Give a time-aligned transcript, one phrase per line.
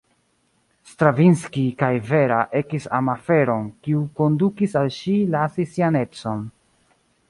[0.93, 6.47] Stravinski kaj Vera ekis amaferon kiu kondukis al ŝi lasi sian edzon.